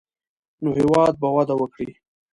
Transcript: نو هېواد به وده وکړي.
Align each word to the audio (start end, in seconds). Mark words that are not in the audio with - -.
نو 0.63 0.69
هېواد 0.79 1.13
به 1.21 1.27
وده 1.35 1.55
وکړي. 1.57 1.91